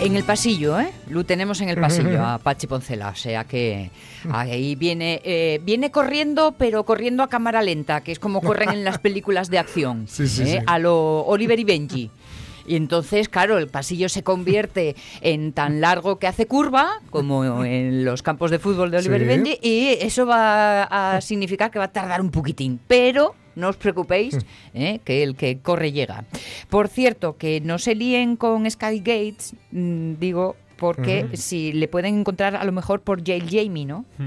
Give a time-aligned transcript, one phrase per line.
[0.00, 0.90] En el pasillo, ¿eh?
[1.10, 3.90] Lo tenemos en el pasillo a Pachi Poncela, o sea que
[4.32, 8.82] ahí viene, eh, viene corriendo, pero corriendo a cámara lenta, que es como corren en
[8.82, 10.46] las películas de acción, Sí, sí, ¿eh?
[10.46, 10.58] sí.
[10.66, 12.10] a lo Oliver y Benji.
[12.66, 18.04] Y entonces, claro, el pasillo se convierte en tan largo que hace curva, como en
[18.04, 19.24] los campos de fútbol de Oliver y.
[19.26, 22.80] Benji, y eso va a significar que va a tardar un poquitín.
[22.86, 24.38] Pero no os preocupéis,
[24.74, 24.98] ¿eh?
[25.04, 26.24] que el que corre llega.
[26.68, 32.18] Por cierto, que no se líen con Sky Gates, mm, digo, porque si le pueden
[32.20, 34.04] encontrar a lo mejor por Jail Jamie, ¿no?
[34.18, 34.24] Sí,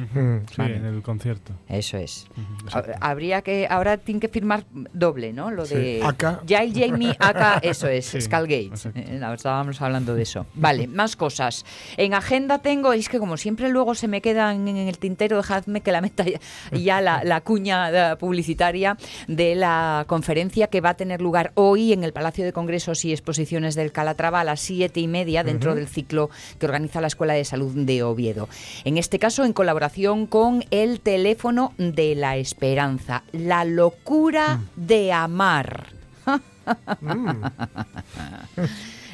[0.58, 0.78] Vale.
[0.78, 1.52] en el concierto.
[1.68, 2.28] Eso es.
[2.72, 5.50] Ha- Habría que, ahora tienen que firmar doble, ¿no?
[5.52, 5.76] Lo Sí.
[5.76, 6.42] de Aka.
[6.48, 8.86] Jail Jamie, acá, eso es, Sí, Skull Gates.
[8.86, 9.00] exacto.
[9.00, 10.46] Eh, estábamos hablando de eso.
[10.54, 11.66] Vale, más cosas.
[11.98, 15.82] En agenda tengo, es que como siempre luego se me quedan en el tintero, dejadme
[15.82, 16.24] que la meta
[16.72, 18.96] ya, la cuña eh, publicitaria
[19.28, 23.12] de la conferencia que va a tener lugar hoy en el Palacio de Congresos y
[23.12, 26.30] Exposiciones del Calatrava a las siete y media dentro del ciclo
[26.60, 28.50] que organiza la Escuela de Salud de Oviedo.
[28.84, 35.88] En este caso, en colaboración con el teléfono de la esperanza, la locura de amar.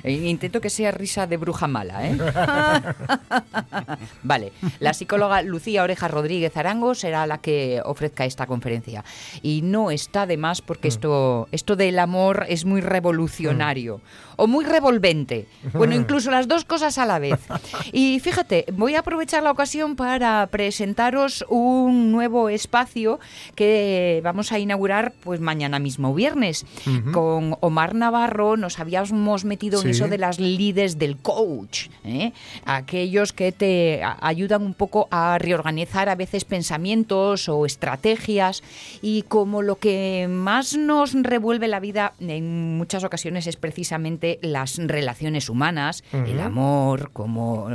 [0.03, 2.17] Eh, Intento que sea risa de bruja mala, ¿eh?
[4.23, 9.03] vale, la psicóloga Lucía Oreja Rodríguez Arango será la que ofrezca esta conferencia.
[9.41, 14.01] Y no está de más porque esto, esto del amor es muy revolucionario
[14.39, 15.47] o muy revolvente.
[15.73, 17.39] Bueno, incluso las dos cosas a la vez.
[17.91, 23.19] Y fíjate, voy a aprovechar la ocasión para presentaros un nuevo espacio
[23.55, 26.65] que vamos a inaugurar pues mañana mismo viernes.
[27.11, 32.31] Con Omar Navarro nos habíamos metido en eso de las líderes del coach, ¿eh?
[32.65, 38.63] aquellos que te ayudan un poco a reorganizar a veces pensamientos o estrategias
[39.01, 44.77] y como lo que más nos revuelve la vida en muchas ocasiones es precisamente las
[44.77, 47.69] relaciones humanas, el amor, como,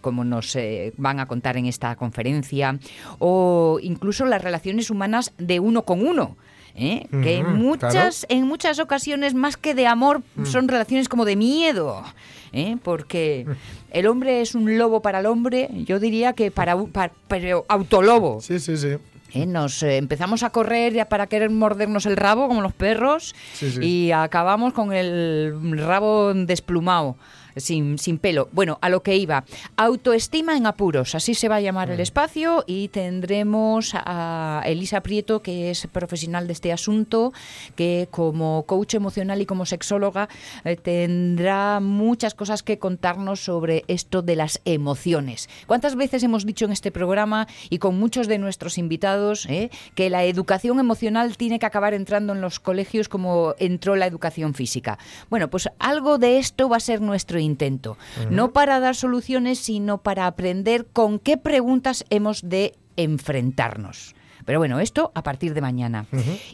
[0.00, 2.78] como nos eh, van a contar en esta conferencia,
[3.18, 6.36] o incluso las relaciones humanas de uno con uno.
[6.80, 7.06] ¿eh?
[7.22, 11.34] que en Ujú, muchas en muchas ocasiones más que de amor son relaciones como de
[11.34, 12.04] miedo
[12.52, 12.76] ¿eh?
[12.84, 13.46] porque
[13.90, 17.64] el hombre es un lobo para el hombre yo diría que para, un- para, pero
[17.68, 18.96] autolobo Sí, sí, sí.
[19.32, 19.46] ¿Eh?
[19.46, 23.70] Nos eh, empezamos a correr ya para querer mordernos el rabo como los perros Sí,
[23.70, 23.80] sí.
[23.84, 27.16] y acabamos con el rabo desplumado.
[27.58, 28.48] Sin, sin pelo.
[28.52, 29.44] Bueno, a lo que iba.
[29.76, 31.92] Autoestima en apuros, así se va a llamar Mm.
[31.92, 37.32] el espacio y tendremos a Elisa Prieto, que es profesional de este asunto,
[37.76, 40.28] que como coach emocional y como sexóloga
[40.64, 45.48] eh, tendrá muchas cosas que contarnos sobre esto de las emociones.
[45.66, 50.10] ¿Cuántas veces hemos dicho en este programa y con muchos de nuestros invitados eh, que
[50.10, 54.98] la educación emocional tiene que acabar entrando en los colegios como entró la educación física?
[55.30, 57.96] Bueno, pues algo de esto va a ser nuestro intento.
[58.30, 64.14] No para dar soluciones, sino para aprender con qué preguntas hemos de enfrentarnos.
[64.48, 66.06] Pero bueno, esto a partir de mañana.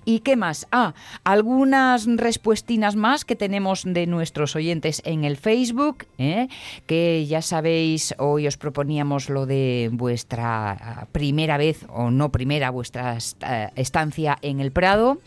[0.04, 0.66] ¿Y qué más?
[0.72, 6.48] Ah, algunas respuestinas más que tenemos de nuestros oyentes en el Facebook, ¿eh?
[6.86, 12.70] que ya sabéis, hoy os proponíamos lo de vuestra ah, primera vez o no primera,
[12.70, 15.18] vuestra est- eh, estancia en el Prado.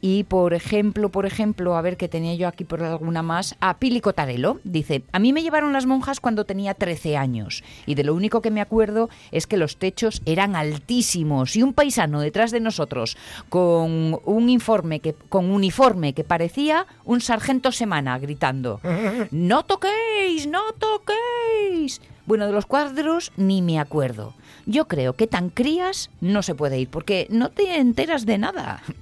[0.00, 3.76] Y por ejemplo, por ejemplo, a ver que tenía yo aquí por alguna más, a
[3.76, 8.04] Pili Cotarello, dice, a mí me llevaron las monjas cuando tenía 13 años y de
[8.04, 12.50] lo único que me acuerdo es que los techos eran altísimos y un paisano detrás
[12.50, 13.16] de nosotros
[13.48, 18.80] con un informe que con uniforme que parecía un sargento semana gritando,
[19.30, 24.34] "No toquéis, no toquéis." Bueno, de los cuadros ni me acuerdo.
[24.66, 28.82] Yo creo que tan crías no se puede ir porque no te enteras de nada.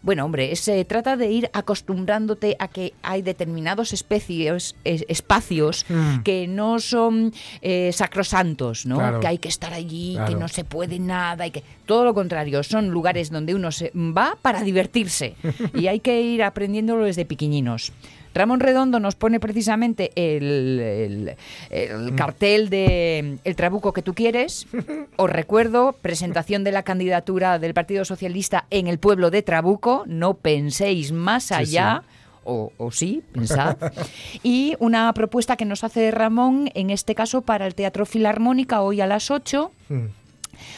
[0.00, 6.18] Bueno, hombre, se trata de ir acostumbrándote a que hay determinados especies, es- espacios Mm.
[6.22, 7.32] que no son
[7.62, 8.98] eh, sacrosantos, ¿no?
[8.98, 9.18] Claro.
[9.18, 12.62] Que hay que estar allí, que no se puede nada y que todo lo contrario,
[12.62, 15.34] son lugares donde uno se va para divertirse
[15.74, 17.92] y hay que ir aprendiéndolo desde piquiñinos.
[18.38, 21.36] Ramón Redondo nos pone precisamente el, el-
[21.70, 24.66] el cartel de El Trabuco que tú quieres.
[25.16, 30.04] Os recuerdo, presentación de la candidatura del Partido Socialista en el pueblo de Trabuco.
[30.06, 32.02] No penséis más allá.
[32.50, 33.76] O, o sí, pensad.
[34.42, 39.02] Y una propuesta que nos hace Ramón, en este caso para el Teatro Filarmónica, hoy
[39.02, 39.70] a las 8.
[39.90, 39.96] Mm.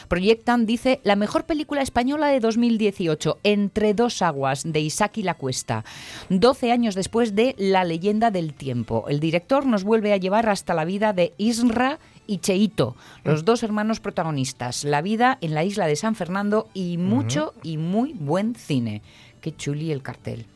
[0.09, 5.85] Proyectan, dice, la mejor película española de 2018, Entre dos aguas, de Isaki La Cuesta.
[6.29, 9.07] 12 años después de La leyenda del tiempo.
[9.09, 12.95] El director nos vuelve a llevar hasta la vida de Isra y Cheito,
[13.25, 14.85] los dos hermanos protagonistas.
[14.85, 19.03] La vida en la isla de San Fernando y mucho y muy buen cine.
[19.41, 20.47] Qué chuli el cartel.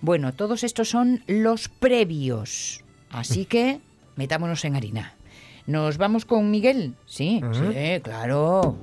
[0.00, 2.82] Bueno, todos estos son los previos.
[3.10, 3.80] Así que
[4.16, 5.14] metámonos en harina.
[5.66, 6.94] ¿Nos vamos con Miguel?
[7.06, 8.76] Sí, sí, claro.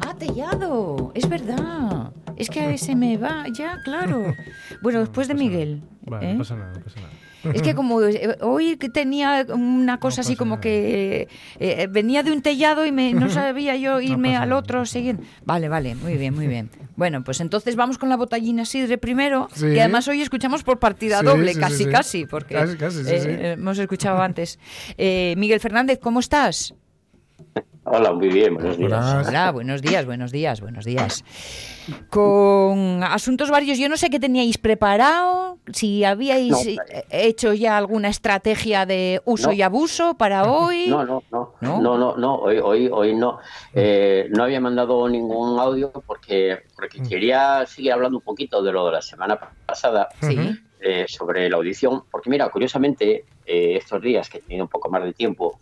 [0.00, 2.12] Ah, Tellado, es verdad.
[2.36, 4.34] Es que se me va ya, claro.
[4.82, 5.82] Bueno, después de Miguel.
[6.06, 6.32] Vale, ¿eh?
[6.32, 7.12] no pasa nada, no pasa nada.
[7.54, 11.28] Es que como eh, hoy que tenía una cosa así como que
[11.58, 15.24] eh, venía de un tellado y me, no sabía yo irme al otro siguiente.
[15.44, 16.70] Vale, vale, muy bien, muy bien.
[16.96, 19.72] Bueno, pues entonces vamos con la botellina Sidre primero, Sí.
[19.72, 23.10] que además hoy escuchamos por partida Sí, doble, sí, casi, casi, porque Casi, casi, sí,
[23.14, 24.58] eh, hemos escuchado antes.
[24.98, 26.74] Eh, Miguel Fernández, ¿cómo estás?
[27.92, 29.26] Hola, muy bien, buenos días.
[29.28, 31.24] Hola, buenos días, buenos días, buenos días.
[32.08, 36.58] Con asuntos varios, yo no sé qué teníais preparado, si habíais No,
[37.10, 39.54] hecho ya alguna estrategia de uso No.
[39.54, 40.86] y abuso para hoy.
[40.86, 41.80] No, no, no, ¿No?
[41.80, 43.38] no, no, no, hoy, hoy, hoy no.
[43.74, 48.86] Eh, no había mandado ningún audio porque, porque quería seguir hablando un poquito de lo
[48.86, 50.38] de la semana pasada Sí.
[50.80, 54.88] eh, sobre la audición, porque mira, curiosamente, eh, estos días que he tenido un poco
[54.90, 55.58] más de tiempo,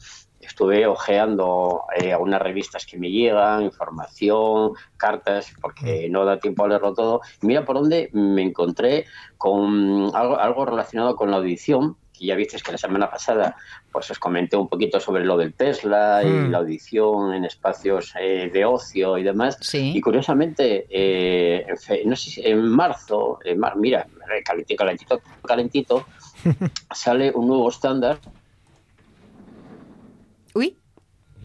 [0.49, 6.69] estuve ojeando eh, algunas revistas que me llegan, información, cartas, porque no da tiempo a
[6.69, 7.21] leerlo todo.
[7.43, 9.05] Y mira por dónde me encontré
[9.37, 13.55] con algo, algo relacionado con la audición, que ya visteis que la semana pasada
[13.93, 16.51] pues os comenté un poquito sobre lo del Tesla y Mm.
[16.51, 19.57] la audición en espacios eh, de ocio y demás.
[19.61, 19.93] Sí.
[19.95, 24.07] Y curiosamente, eh, en, fe- no sé si en marzo, en mar- mira,
[24.45, 26.05] calentito, calentito, calentito,
[26.93, 28.19] sale un nuevo estándar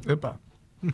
[0.07, 0.39] Epa.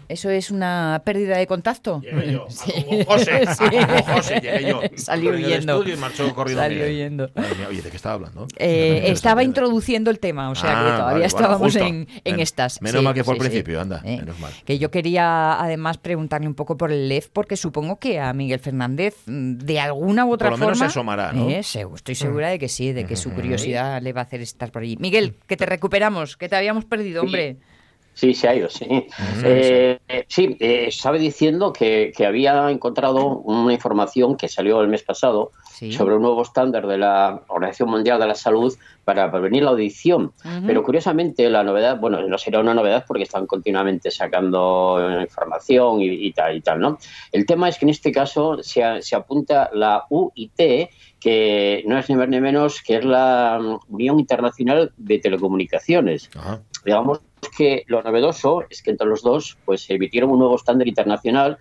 [0.08, 2.00] eso es una pérdida de contacto.
[2.02, 2.72] Llegué yo, Sí.
[2.86, 3.64] como José, Sí.
[3.64, 4.82] como José, llegué yo.
[4.98, 5.74] Salió huyendo.
[5.78, 7.32] estudio y marchó corriendo Salió huyendo.
[7.68, 8.48] Oye, ¿de qué estaba hablando?
[8.58, 12.42] Eh, estaba introduciendo el tema, o sea que Ah, todavía vale, estábamos en, en Menos-
[12.42, 12.82] estas.
[12.84, 13.50] menos Sí, mal que fue al sí, sí.
[13.50, 14.52] principio, anda, Eh, menos mal.
[14.64, 18.60] Que yo quería además preguntarle un poco por el LEF, porque supongo que a Miguel
[18.60, 20.90] Fernández, mm, de alguna u otra Por lo menos forma.
[20.92, 21.50] se asomará, ¿no?
[21.50, 21.62] Eh,
[21.96, 24.84] estoy segura de que sí, de que su curiosidad le va a hacer estar por
[24.84, 24.98] allí.
[25.00, 27.58] Miguel, que te recuperamos, que te habíamos perdido, hombre.
[28.14, 28.86] Sí, se ha ido, sí.
[29.46, 34.90] Eh, eh, sí, eh, estaba diciendo que, que había encontrado una información que salió el
[34.90, 35.94] mes pasado Sí.
[35.94, 38.76] sobre un nuevo estándar de la Organización Mundial de la Salud
[39.06, 40.34] para prevenir la audición.
[40.68, 46.08] Pero curiosamente la novedad, bueno, no será una novedad porque están continuamente sacando información y,
[46.08, 46.98] y tal y tal, ¿no?
[47.32, 51.98] El tema es que en este caso se, a- se apunta la UIT, que no
[51.98, 53.58] es ni más ni menos que es la
[53.88, 56.30] Unión Internacional de Telecomunicaciones
[56.86, 57.20] digamos
[57.50, 61.58] que lo novedoso es que entre los dos pues emitieron un nuevo estándar internacional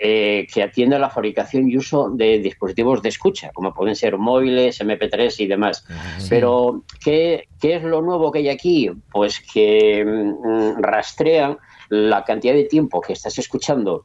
[0.00, 4.16] eh, que atiende a la fabricación y uso de dispositivos de escucha, como pueden ser
[4.16, 5.84] móviles, MP3 y demás.
[6.28, 8.90] Pero, ¿qué, qué es lo nuevo que hay aquí?
[9.10, 11.58] Pues que mm, rastrean
[11.88, 14.04] la cantidad de tiempo que estás escuchando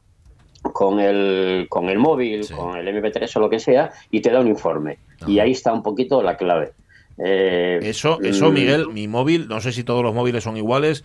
[0.72, 2.54] con el, con el móvil, Sí.
[2.54, 4.98] con el MP3 o lo que sea, y te da un informe.
[5.28, 6.72] Y ahí está un poquito la clave.
[7.18, 11.04] Eh, Eso, eso, mm, Miguel, mi móvil, no sé si todos los móviles son iguales,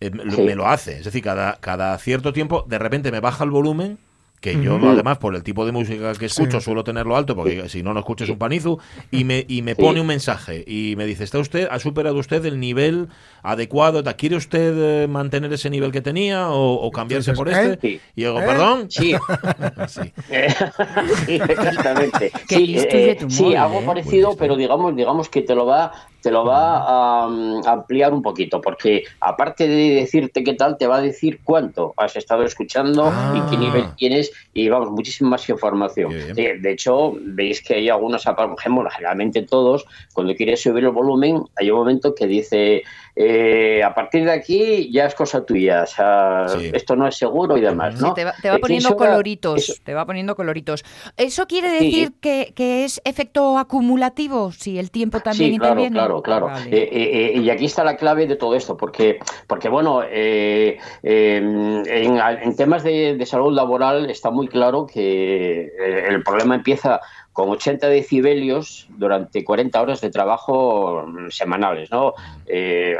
[0.00, 0.42] eh, me, Sí.
[0.42, 0.98] me lo hace.
[0.98, 3.98] Es decir, cada, cada cierto tiempo, de repente me baja el volumen,
[4.40, 6.64] que yo además por el tipo de música que escucho Sí.
[6.64, 8.78] suelo tenerlo alto, porque si no, no escuches un panizu,
[9.10, 9.80] y me, y me Sí.
[9.82, 13.08] pone un mensaje y me dice, ¿está usted, ha superado usted el nivel
[13.42, 14.02] adecuado?
[14.16, 17.88] ¿Quiere usted eh, mantener ese nivel que tenía o, o cambiarse por este?
[17.88, 18.00] ¿eh?
[18.16, 18.44] Y digo, ¿Eh?
[18.46, 18.90] ¿perdón?
[18.90, 19.14] Sí,
[19.88, 20.12] Sí.
[21.26, 22.32] Sí, exactamente.
[22.48, 26.44] Sí, eh, sí, móvil, algo parecido, pero digamos, digamos que te lo va te lo
[26.44, 31.00] va a, mm, ampliar un poquito, porque aparte de decirte qué tal, te va a
[31.00, 33.60] decir cuánto has estado escuchando y qué Ah.
[33.60, 36.10] nivel tienes y vamos, muchísima más información.
[36.34, 41.42] De hecho, veis que hay algunos, por ejemplo, generalmente todos, cuando quieres subir el volumen,
[41.56, 42.82] hay un momento que dice,
[43.14, 46.70] eh, a partir de aquí ya es cosa tuya, o sea, Sí.
[46.72, 48.14] esto no es seguro y demás, Sí, ¿no?
[48.14, 50.84] te va, te va Eh, poniendo coloritos, eso- te va poniendo coloritos.
[51.16, 51.84] ¿Eso quiere Sí.
[51.86, 54.52] decir que, que es efecto acumulativo?
[54.52, 56.07] Si el tiempo también Sí, claro, interviene.
[56.08, 56.46] Claro, claro.
[56.46, 56.76] Vale.
[56.76, 60.78] Eh, eh, eh, y aquí está la clave de todo esto, porque, porque bueno, eh,
[61.02, 65.72] en, en temas de, de salud laboral está muy claro que
[66.08, 67.00] el problema empieza
[67.38, 72.14] con 80 decibelios durante 40 horas de trabajo mm, semanales, ¿no?
[72.44, 72.96] Eh,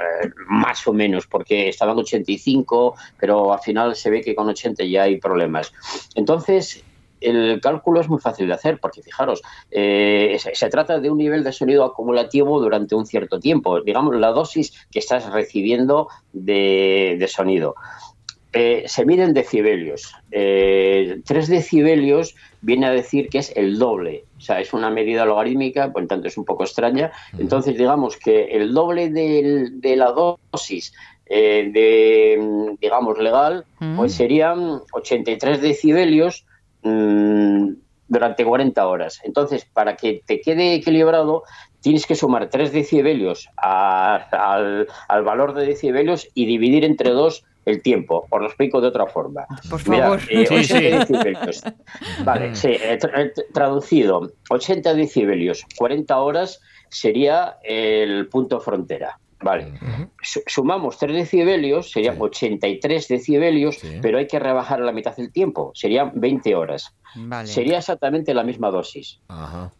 [0.47, 5.03] más o menos, porque estaban 85, pero al final se ve que con 80 ya
[5.03, 5.73] hay problemas.
[6.15, 6.85] Entonces,
[7.21, 11.19] el cálculo es muy fácil de hacer, porque fijaros, eh, se, se trata de un
[11.19, 17.17] nivel de sonido acumulativo durante un cierto tiempo, digamos, la dosis que estás recibiendo de,
[17.19, 17.75] de sonido.
[18.55, 20.15] Eh, se miden decibelios.
[20.31, 24.25] Eh, tres decibelios viene a decir que es el doble.
[24.39, 27.13] O sea, es una medida logarítmica, por lo tanto es un poco extraña.
[27.39, 30.95] Entonces, digamos que el doble del- de la dosis
[31.31, 36.47] eh, de, digamos, legal, pues serían 83 decibelios
[36.89, 37.75] mm,
[38.09, 39.21] durante 40 horas.
[39.25, 41.43] Entonces, para que te quede equilibrado,
[41.81, 47.45] tienes que sumar 3 decibelios a- al, al valor de decibelios y dividir entre dos
[47.67, 48.27] el tiempo.
[48.31, 49.47] Os lo explico de otra forma.
[49.69, 50.21] Por Mirad, favor.
[50.31, 50.81] eh, Sí, 80 sí.
[50.91, 51.63] decibelios.
[52.25, 59.19] Vale, sí, eh, tra- eh, traducido, 80 decibelios, 40 horas sería el punto frontera.
[59.41, 59.73] Vale.
[60.23, 62.23] Su- Sumamos 3 decibelios, serían Sí.
[62.23, 63.99] 83 decibelios, Sí.
[64.03, 66.95] pero hay que rebajar a la mitad del tiempo, serían 20 horas.
[67.15, 67.47] Vale.
[67.47, 69.21] Sería exactamente la misma dosis.
[69.29, 69.71] Ajá.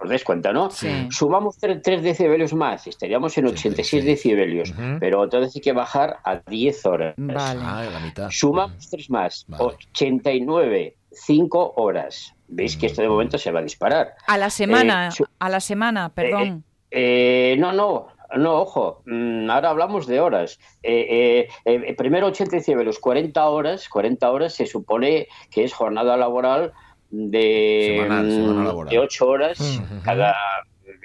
[0.00, 0.70] ¿Os dais cuenta, no?
[0.70, 1.08] Sí.
[1.10, 4.98] Sumamos 3, decibelios más, estaríamos en 86 decibelios, Ujú.
[5.00, 7.14] pero entonces hay que bajar a 10 horas.
[7.16, 7.60] Vale.
[7.64, 8.30] Ah, la mitad.
[8.30, 9.64] Sumamos 3 más, Vale.
[9.64, 12.32] 89, 5 horas.
[12.48, 14.14] Veis que esto de momento se va a disparar.
[14.26, 16.64] A la semana, Eh, a la semana, perdón.
[16.90, 20.58] Eh, no, no, no, ojo, mm, ahora hablamos de horas.
[20.82, 26.16] Eh, eh, eh, primero 80 decibelios, 40 horas, 40 horas se supone que es jornada
[26.16, 26.72] laboral
[27.10, 28.90] de, Semanal, mm, semana laboral.
[28.90, 30.34] de 8 horas cada,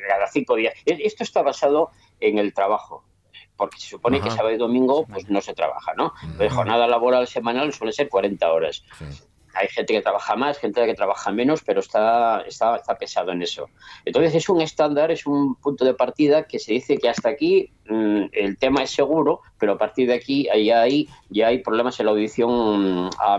[0.08, 0.74] cada 5 días.
[0.86, 3.04] E- Esto está basado en el trabajo.
[3.56, 6.14] Porque se supone que sábado y domingo pues no se trabaja, ¿no?
[6.22, 9.06] Entonces, jornada laboral semanal suele ser 40 horas Sí.
[9.60, 13.42] Hay gente que trabaja más, gente que trabaja menos, pero está, está, está pesado en
[13.42, 13.70] eso.
[14.06, 17.72] Entonces es un estándar, es un punto de partida que se dice que hasta aquí
[17.90, 22.00] mm, el tema es seguro, pero a partir de aquí ya hay, ya hay problemas
[22.00, 23.36] en la audición mm, a,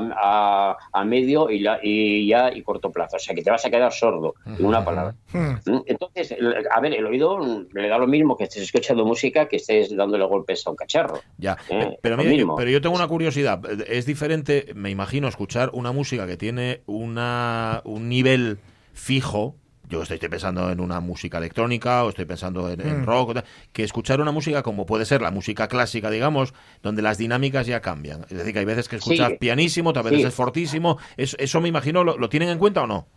[0.72, 3.16] a- a medio y, la- y ya y corto plazo.
[3.16, 5.14] O sea que te vas a quedar sordo, en una palabra.
[5.32, 6.34] Mm, Entonces,
[6.74, 9.94] a ver, el oído mm, le da lo mismo que estés escuchando música que estés
[9.94, 11.20] dándole golpes a un cacharro.
[11.36, 12.56] Ya, Eh, pe- pero mira, mismo.
[12.56, 13.60] pero yo tengo una curiosidad.
[13.88, 18.58] Es diferente, me imagino, escuchar una música que tiene una, un nivel
[18.94, 19.56] fijo.
[19.88, 23.38] Yo estoy, estoy pensando en una música electrónica o estoy pensando en, en rock,
[23.72, 27.80] que escuchar una música como puede ser la música clásica, digamos, donde las dinámicas ya
[27.80, 28.22] cambian.
[28.28, 29.36] Es decir, que hay veces que escuchas Sí.
[29.40, 30.26] pianísimo, otras veces Sí.
[30.26, 30.98] es fortísimo.
[31.16, 33.08] Es- ¿Eso me imagino lo, lo tienen en cuenta o no?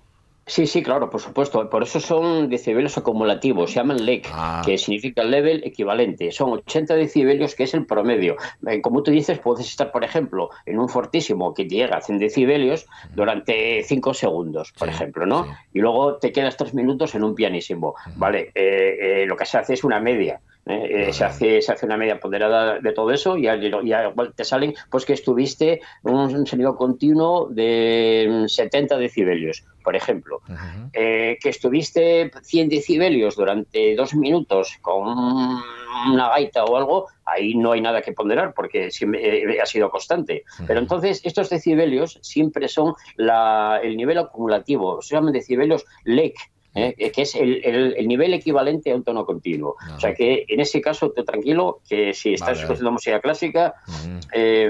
[0.51, 1.70] Sí, sí, claro, por supuesto.
[1.70, 4.62] Por eso son decibelios acumulativos, se llaman LEC, Ah.
[4.65, 6.29] que significa level equivalente.
[6.34, 8.36] Son 80 decibelios, que es el promedio.
[8.67, 12.20] Eh, Como tú dices, puedes estar, por ejemplo, en un fortísimo que llega a 100
[12.20, 15.46] decibelios durante 5 segundos, por Sí, ejemplo, ¿no?
[15.46, 15.50] sí.
[15.75, 17.96] Y luego te quedas 3 minutos en un pianísimo.
[18.17, 20.41] Vale, eh, eh, lo que se hace es una media.
[20.65, 21.08] ¿Eh?
[21.10, 24.74] Eh, se, hace, se hace una media ponderada de todo eso y igual te salen
[24.89, 30.41] pues que estuviste un sonido continuo de mm, 70 decibelios, por ejemplo.
[30.94, 37.72] Eh, que estuviste 100 decibelios durante dos minutos con una gaita o algo, ahí no
[37.74, 40.44] hay nada que ponderar porque siempre, eh, ha sido constante.
[40.68, 46.36] Pero entonces estos decibelios siempre son la- el nivel acumulativo, se llaman decibelios LEC.
[46.75, 47.12] ¿Eh?
[47.12, 49.75] que es el, el- el nivel equivalente a un tono continuo.
[49.96, 52.62] O sea que en ese caso, tú tranquilo, que si estás Vale.
[52.62, 53.75] escuchando música clásica,
[54.34, 54.70] eh,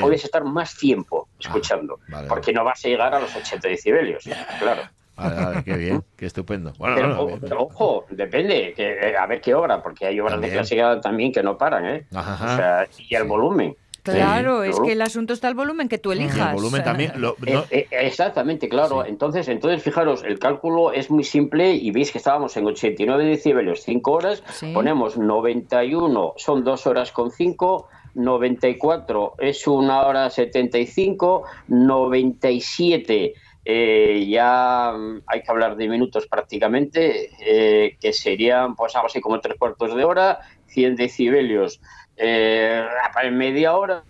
[0.00, 3.68] puedes estar más tiempo escuchando, Ah, vale, porque no vas a llegar a los 80
[3.68, 4.24] decibelios,
[4.58, 4.82] claro.
[5.16, 6.74] Vale, vale, qué bien, qué estupendo.
[6.76, 10.52] Bueno, Pero, bueno, ojo, depende, que, eh, a ver qué obra, porque hay obras También.
[10.52, 12.06] de clásica también que no paran, ¿eh?
[12.14, 12.52] Ajá.
[12.52, 13.74] O sea, y el volumen.
[14.14, 14.86] Claro, Sí, es claro.
[14.86, 16.50] que el asunto está el volumen que tú Y elijas.
[16.50, 17.12] el volumen también.
[17.20, 19.02] lo- no- Eh, eh, exactamente, claro.
[19.02, 19.08] Sí.
[19.10, 23.82] Entonces, entonces, fijaros, el cálculo es muy simple y veis que estábamos en 89 decibelios,
[23.82, 24.72] 5 horas, Sí.
[24.72, 33.34] ponemos 91, son 2 horas con 5, 94 es una hora 75, 97
[33.68, 34.90] eh, ya
[35.26, 39.94] hay que hablar de minutos prácticamente, eh, que serían pues algo así como tres cuartos
[39.96, 41.80] de hora, 100 decibelios
[42.16, 42.84] eh,
[43.22, 44.02] en media hora,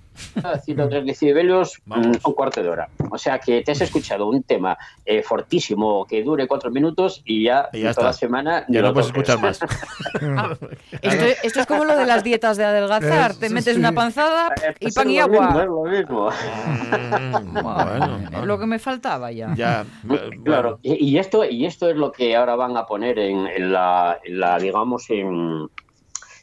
[0.64, 2.06] 103 decibelios, Vamos.
[2.06, 2.88] mm, un cuarto de hora.
[3.10, 7.44] O sea que te has escuchado un tema eh, fortísimo que dure cuatro minutos y
[7.44, 9.28] ya, Y ya toda la semana Ya lo no puedes toques.
[9.28, 9.60] escuchar más.
[11.02, 13.32] Esto, esto es como lo de las dietas de adelgazar.
[13.32, 13.78] Es- Te metes sí.
[13.78, 15.46] una panzada Eh, y pues pan es y agua.
[15.48, 16.30] mismo, es lo mismo.
[16.30, 19.52] Mm, bueno, lo que me faltaba ya.
[19.54, 23.18] Ya, eh, Claro, y, y esto y esto es lo que ahora van a poner
[23.18, 25.68] en, en la, en la, digamos, en,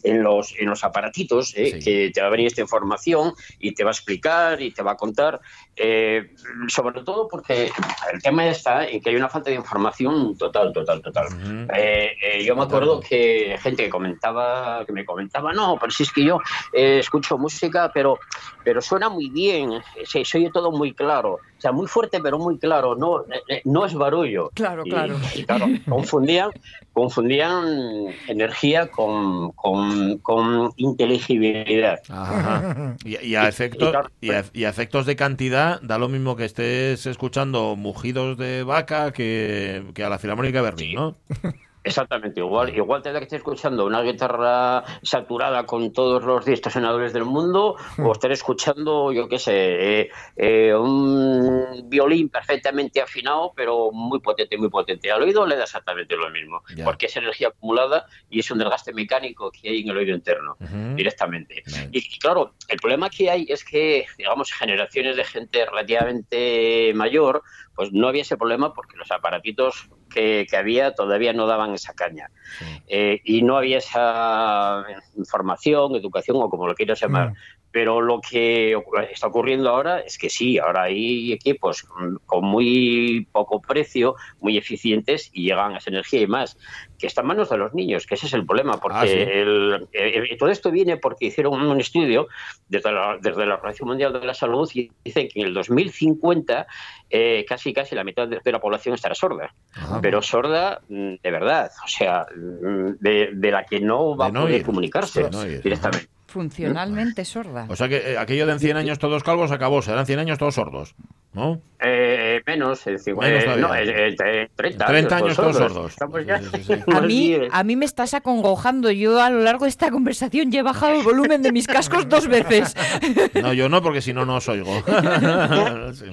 [0.03, 1.79] en los, en los aparatitos, ¿eh?
[1.79, 1.79] Sí.
[1.83, 4.91] que te va a venir esta información y te va a explicar y te va
[4.91, 5.39] a contar,
[5.75, 6.31] eh,
[6.67, 7.71] sobre todo porque
[8.13, 11.27] el tema está en que hay una falta de información total, total, total.
[11.27, 11.67] Ujú.
[11.75, 16.03] Eh, eh, yo me acuerdo que gente que comentaba, que me comentaba, no, pero si
[16.03, 16.39] es que yo
[16.73, 18.19] eh, escucho música, pero,
[18.63, 19.71] pero suena muy bien,
[20.05, 23.61] se, se oye todo muy claro, o sea, muy fuerte pero muy claro, no, eh,
[23.65, 24.49] no es barullo.
[24.53, 25.15] Claro, Y- claro.
[25.35, 26.51] y claro, confundían,
[26.91, 31.99] confundían energía con, con, con inteligibilidad.
[32.09, 32.95] Ajá.
[33.05, 36.45] Y, y a efectos, y, a, y a efectos de cantidad, da lo mismo que
[36.45, 41.15] estés escuchando mugidos de vaca que, que a la Filarmónica de Berlín, ¿no?
[41.83, 47.11] Exactamente, igual, igual te da que esté escuchando una guitarra saturada con todos los distorsionadores
[47.11, 53.91] del mundo, o estar escuchando, yo qué sé, eh, eh, un violín perfectamente afinado, pero
[53.91, 55.11] muy potente, muy potente.
[55.11, 58.93] Al oído le da exactamente lo mismo, porque es energía acumulada y es un desgaste
[58.93, 60.55] mecánico que hay en el oído interno
[60.95, 61.63] directamente.
[61.91, 67.43] Y claro, el problema que hay es que, digamos, generaciones de gente relativamente mayor,
[67.75, 71.93] pues no había ese problema porque los aparatitos que, que había todavía no daban esa
[71.93, 72.29] caña.
[72.59, 72.65] Sí.
[72.87, 74.85] Eh, y no había esa
[75.17, 77.33] información, educación o como lo quieras llamar.
[77.73, 78.77] Pero lo que
[79.11, 85.31] está ocurriendo ahora es que sí, ahora hay equipos con, muy poco precio, muy eficientes
[85.33, 86.55] y llegan a esa energía y más,
[86.99, 89.17] que está en manos de los niños, que ese es el problema, porque Ah, sí.
[89.17, 92.27] el- eh, todo esto viene porque hicieron un estudio
[92.69, 96.67] desde la, desde la Organización Mundial de la Salud y dicen que en el 2050
[97.09, 99.99] eh, casi casi la mitad de, la población estará sorda, Ajá.
[99.99, 104.31] pero sorda mm, de verdad, o sea, mm, de, de la que no va a
[104.31, 106.07] poder comunicarse no directamente.
[106.33, 107.67] Funcionalmente sorda.
[107.69, 110.39] O sea que eh, aquello de en 100 años todos calvos acabó, serán 100 años
[110.39, 110.95] todos sordos,
[111.33, 111.61] ¿no?
[111.79, 113.67] Eh, menos, decir, Menos eh, todavía.
[113.67, 115.73] no, eh, eh, 30, 30 años todos sordos.
[115.73, 115.91] sordos.
[115.91, 116.91] Estamos ya Sí, sí, sí, sí.
[116.95, 118.89] A mí, a mí me estás acongojando.
[118.89, 122.09] Yo a lo largo de esta conversación ya he bajado el volumen de mis cascos
[122.09, 122.75] dos veces.
[123.43, 124.71] No, yo no, porque si no, no os oigo.
[125.93, 126.05] Sí.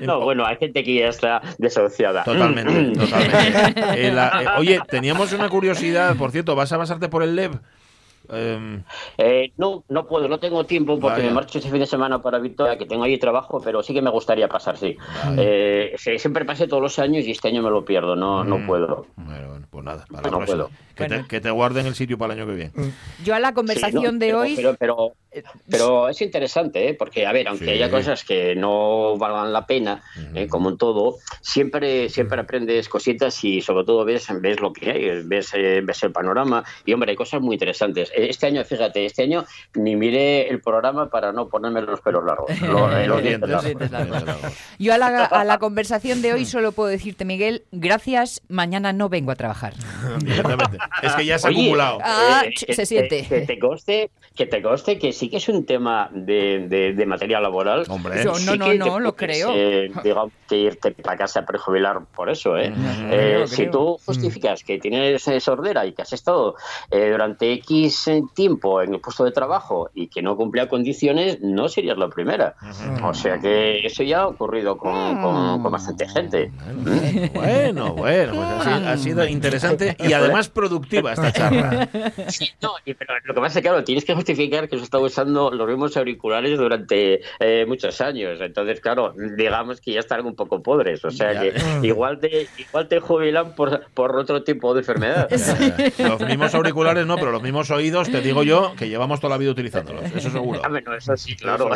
[0.00, 2.22] No, bueno, hay gente que ya está desahuciada.
[2.24, 4.06] Totalmente, totalmente.
[4.06, 7.52] Eh, la- eh, oye, teníamos una curiosidad, por cierto, ¿vas a basarte por el LEV?
[8.30, 8.82] Em,
[9.18, 11.28] Eh, no, no puedo, no tengo tiempo porque Vaya.
[11.28, 14.02] me marcho este fin de semana para Victoria, que tengo ahí trabajo, pero sí que
[14.02, 14.96] me gustaría pasar, sí.
[15.38, 18.66] Eh, siempre pasé todos los años y este año me lo pierdo, no, no Mm.
[18.66, 19.06] puedo.
[19.16, 20.70] bueno, bueno, pues nada, para No puedo.
[20.94, 21.22] Que, Bueno.
[21.22, 22.72] te, que te guarden el sitio para el año que viene.
[23.22, 24.54] Yo a la Sí, conversación no, de pero- hoy.
[24.56, 25.12] Pero, pero,
[25.70, 26.94] pero es interesante, ¿eh?
[26.94, 27.70] porque, a ver, aunque Sí.
[27.72, 30.02] haya cosas que no valgan la pena,
[30.34, 30.46] ¿eh?
[30.48, 35.22] como en todo, siempre, siempre aprendes cositas y sobre todo ves, ves lo que hay,
[35.24, 36.64] ves, eh, ves el panorama.
[36.84, 38.10] Y, hombre, hay cosas muy interesantes.
[38.14, 39.44] Eh, Este año, fíjate, este año
[39.74, 42.50] ni miré el programa para no ponerme los pelos largos.
[42.50, 43.16] eh, Los
[43.48, 44.24] los dientes largos.
[44.78, 49.08] Yo a la, a la conversación de hoy solo puedo decirte, Miguel, gracias, mañana no
[49.08, 49.74] vengo a trabajar.
[51.02, 51.98] Es que ya se ha Oye, acumulado.
[52.02, 53.22] Ah, eh, se siente.
[53.22, 56.92] Que, que te conste, que te conste que sí que es un tema de, de-
[56.92, 57.84] de material laboral.
[57.88, 58.22] Hombre.
[58.22, 59.50] Yo Sí no, no, que no, te lo creo.
[59.54, 62.56] eh, digamos, que irte para casa a prejubilar por eso.
[62.56, 62.70] ¿eh?
[62.70, 62.84] Mm.
[63.06, 63.70] Eh, Creo, si creo.
[63.72, 66.54] tú justificas que tienes sordera y que has estado
[66.90, 71.68] eh, durante X tiempo en el puesto de trabajo y que no cumplía condiciones, no
[71.68, 72.54] serías la primera.
[73.02, 76.52] O sea que eso ya ha ocurrido con, con- con bastante gente.
[77.34, 81.88] Bueno, bueno, pues ha sido, ha sido interesante y además productiva esta charla.
[82.28, 84.82] Sí, no, y- pero lo que pasa es que, claro, tienes que justificar que has
[84.82, 88.38] estado usando los mismos auriculares durante eh, muchos años.
[88.40, 91.02] Entonces, claro, digamos que ya están un poco podres.
[91.06, 91.40] O sea Ya.
[91.40, 91.54] que
[91.86, 95.28] igual te, igual te jubilan por, por otro tipo de enfermedad.
[95.98, 99.38] Los mismos auriculares no, pero los mismos oídos, te digo yo, que llevamos toda la
[99.38, 100.04] vida utilizándolos.
[100.14, 100.60] Eso seguro.
[100.62, 101.70] Ah, bueno, eso sí, claro.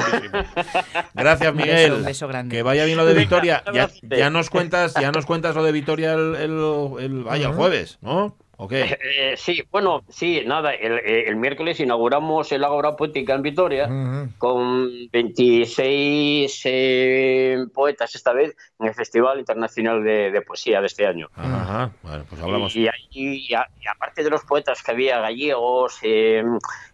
[1.15, 1.91] Gracias, Miguel.
[1.91, 2.57] beso, un beso grande.
[2.57, 3.63] Que vaya bien lo de Victoria.
[3.73, 7.55] Ya, ya nos cuentas, ya nos cuentas lo de Victoria el, el- el- vaya, el
[7.55, 8.37] jueves, ¿no?
[8.63, 8.99] ¿O qué?
[9.03, 13.89] Eh, sí, bueno, sí, nada, el, eh, el miércoles inauguramos el Ágora Poética en Vitoria
[14.37, 21.07] con 26 eh, poetas esta vez en el Festival Internacional de, de Poesía de este
[21.07, 21.29] año.
[21.37, 22.77] Ajá, bueno, pues hablamos.
[22.77, 26.45] Y, y- y a- y aparte de los poetas que había gallegos, eh,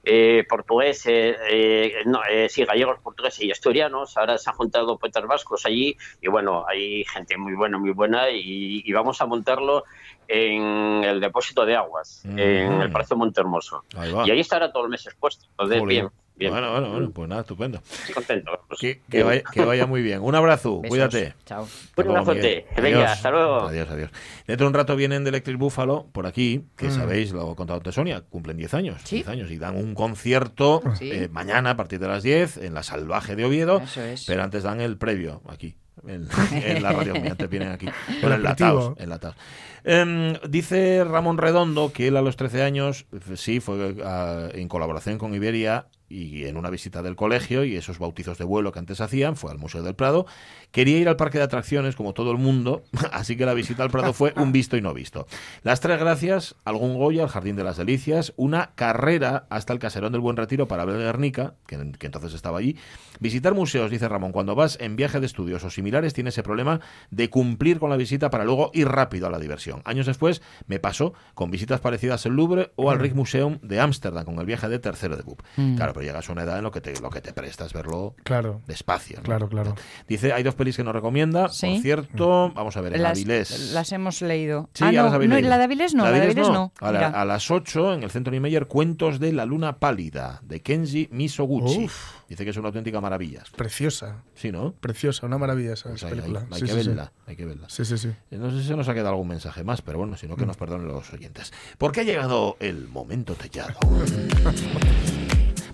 [0.05, 5.27] eh, portugueses, eh, no, eh, sí, gallegos, portugueses y asturianos, ahora se han juntado poetas
[5.27, 9.83] vascos allí y bueno, hay gente muy buena, muy buena y vamos a montarlo
[10.29, 12.39] en el depósito de aguas, Mm.
[12.39, 13.85] en el Palacio Montehermoso.
[13.97, 14.27] Ahí va.
[14.27, 15.47] Y ahí estará todo el mes expuesto.
[15.51, 16.53] Entonces, bien, bien.
[16.53, 17.79] Bueno, bueno, bueno, pues nada, estupendo.
[17.79, 18.51] Estoy contento.
[18.79, 20.21] Que, vaya, que vaya muy bien.
[20.23, 20.89] Un abrazo, Besos.
[20.91, 21.35] cuídate.
[21.47, 21.67] Chao.
[21.97, 22.67] Un abrazote.
[22.77, 23.11] Venga, Adiós.
[23.11, 23.61] hasta luego.
[23.69, 24.11] Adiós, adiós.
[24.47, 26.91] Dentro de un rato vienen de Electric Buffalo por aquí, que Mm.
[26.91, 29.01] sabéis, lo ha contado antes Sonia, cumplen 10 años.
[29.05, 29.17] Sí.
[29.17, 31.11] 10 años y dan un concierto Sí.
[31.11, 33.79] eh, mañana a partir de las 10 en la Salvaje de Oviedo.
[33.79, 34.25] Eso es.
[34.27, 35.77] Pero antes dan el previo aquí.
[36.07, 37.87] En, en la radio, mira, antes vienen aquí.
[38.21, 39.37] Con enlatados, enlatados.
[39.85, 44.69] Em, dice Ramón Redondo que él a los 13 años, f- sí, fue ah, en
[44.69, 48.79] colaboración con Iberia y en una visita del colegio y esos bautizos de vuelo que
[48.79, 50.27] antes hacían, fue al Museo del Prado.
[50.71, 53.91] Quería ir al parque de atracciones como todo el mundo, así que la visita al
[53.91, 55.27] Prado fue un visto y no visto.
[55.63, 60.13] Las tres gracias, algún Goya, al Jardín de las Delicias, una carrera hasta el Caserón
[60.13, 62.77] del Buen Retiro para ver Guernica, que, que entonces estaba allí.
[63.21, 66.81] Visitar museos, dice Ramón, cuando vas en viaje de estudios o similares tiene ese problema
[67.11, 69.83] de cumplir con la visita para luego ir rápido a la diversión.
[69.85, 74.39] Años después me pasó con visitas parecidas al Louvre o al Rijksmuseum de Ámsterdam con
[74.39, 75.41] el viaje de tercero de BUP.
[75.77, 78.15] Claro, pero llegas a una edad en lo que te, lo que te prestas verlo
[78.23, 79.17] Claro, despacio.
[79.17, 79.23] ¿no?
[79.23, 79.75] claro, claro.
[80.07, 81.49] Dice, hay dos pelis que nos recomienda.
[81.49, 81.67] Sí.
[81.73, 83.73] Por cierto, vamos a ver, en Las, Avilés.
[83.73, 84.69] las hemos leído.
[84.75, 85.49] Sí, ah, ya no, las habéis no, leído.
[85.49, 86.73] la de Avilés no, la de Avilés no.
[86.81, 87.21] A, la- Mira.
[87.23, 91.85] a las 8 en el centro Niemeyer, Cuentos de la Luna Pálida, de Kenji Misoguchi.
[91.87, 92.13] Uf.
[92.29, 93.45] Dice que es una auténtica maravilla.
[93.57, 94.73] Preciosa, Sí, ¿no?
[94.73, 96.41] preciosa, una maravilla esa Pues hay, película.
[96.41, 96.87] hay- hay Sí, que sí, sí.
[96.89, 97.69] verla, hay que verla.
[97.71, 98.09] Sí, sí, sí.
[98.31, 100.37] Eh, No sé si se nos ha quedado algún mensaje más, pero bueno, si no,
[100.37, 100.49] que Mm.
[100.49, 101.53] nos perdonen los oyentes.
[101.79, 103.79] Porque ha llegado el momento tellado.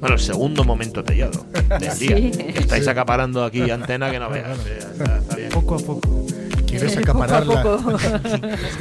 [0.02, 1.46] Bueno, el segundo momento tellado
[1.78, 2.16] del día.
[2.16, 2.32] Sí.
[2.56, 4.58] Estáis acaparando aquí antena que no veas.
[4.58, 5.48] Está- está bien.
[5.50, 6.26] Poco a poco.
[6.66, 7.62] Quieres Poco a acapararla.
[7.62, 7.96] poco.